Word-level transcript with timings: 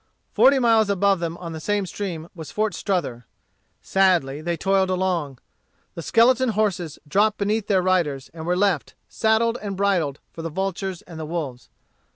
Forty 0.33 0.57
miles 0.57 0.89
above 0.89 1.19
them 1.19 1.37
on 1.37 1.51
the 1.51 1.59
same 1.59 1.85
stream 1.85 2.27
was 2.33 2.49
Fort 2.51 2.73
Strother. 2.73 3.27
Sadly 3.83 4.41
they 4.41 4.57
toiled 4.57 4.89
along. 4.89 5.37
The 5.93 6.01
skeleton 6.01 6.49
horses 6.49 6.97
dropped 7.07 7.37
beneath 7.37 7.67
their 7.67 7.83
riders, 7.83 8.31
and 8.33 8.47
were 8.47 8.57
left, 8.57 8.95
saddled 9.07 9.59
and 9.61 9.77
bridled, 9.77 10.19
for 10.33 10.41
the 10.41 10.49
vultures 10.49 11.03
and 11.03 11.19
the 11.19 11.25
wolves. 11.27 11.69